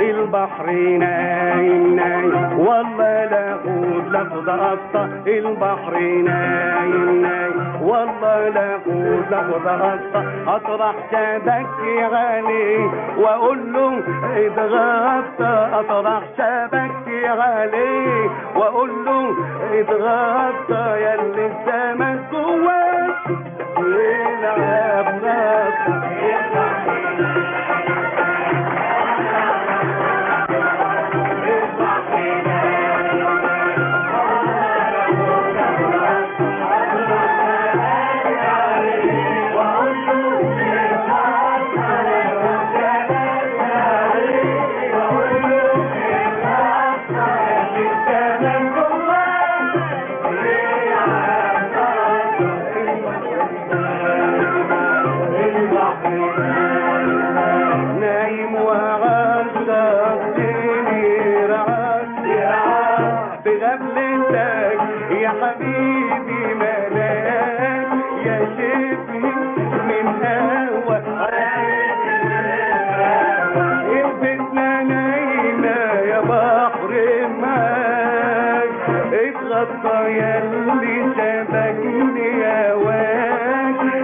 البحر 0.00 0.70
نايم 0.98 1.96
نايم 1.96 2.58
والله 2.58 3.24
لا 3.24 3.54
أقول 3.54 4.12
لفظ 4.12 4.48
قطة 4.50 5.08
البحر 5.26 5.98
نايم 6.00 7.22
نايم 7.22 7.72
والله 7.82 8.48
لا 8.48 8.74
أقول 8.74 9.20
لفظ 9.30 9.66
قطة 9.68 10.24
أطرح 10.56 10.94
شبكي 11.12 12.02
عليه 12.14 12.90
وأقول 13.18 13.72
له 13.72 14.02
اتغطى 14.36 15.68
أطرح 15.80 16.22
شبكي 16.38 17.07
عليه 17.40 18.30
واقول 18.56 18.90
له 19.04 19.34
اتغطى 19.80 21.00
يا 21.00 21.14
اللي 21.14 21.46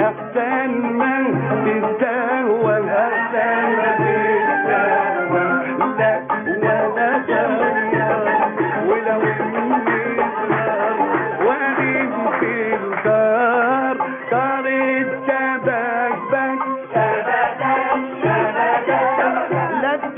أحسن 0.00 0.70
ما 0.98 1.14
تستهوى 1.66 2.90
احسن 2.90 4.05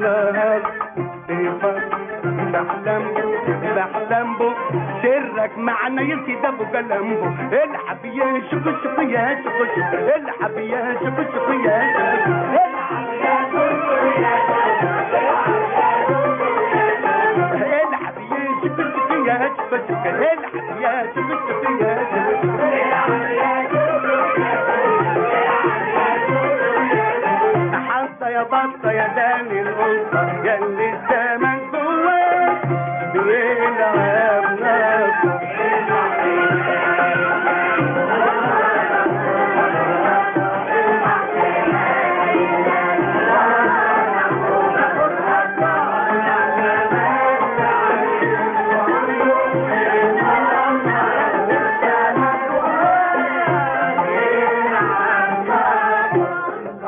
يا 0.00 0.32
نهار 0.32 0.62
بحلم 2.54 3.04
بحلم 3.76 4.34
بو 4.38 4.48
سرك 5.02 5.58
معنا 5.58 6.02
يسيد 6.02 6.44
ابو 6.44 6.64
قلمبو 6.64 7.26
الحب 7.52 8.04
يا 8.04 8.40
شق 8.50 8.66
شق 8.82 8.98
يا 9.02 9.24
شق 9.44 9.58
شق 9.74 9.92
الحب 10.18 10.58
يا 10.58 10.82
شق 11.02 11.18
شق 11.34 11.48
يا 11.66 11.78
شق 11.94 13.24
شق 17.36 17.52
الحب 17.74 18.18
يا 18.32 18.48
شق 18.62 18.78
شق 18.94 19.10
يا 19.26 19.38
شق 19.56 19.72
شق 19.88 20.06
الحب 20.06 20.80
يا 20.80 20.94
شق 21.14 21.30
شق 21.48 21.64
يا 21.80 21.94
شق 22.10 22.28
شق 22.42 23.64
حتى 27.90 28.32
يا 28.32 28.42
بطة 28.42 28.90
يا 28.92 29.06
داني 29.16 29.60
القصة 29.62 30.44
يا 30.44 30.58
اللي 30.58 30.90
بيلعب 31.08 31.53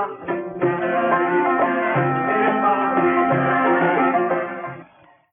Rock. 0.09 0.46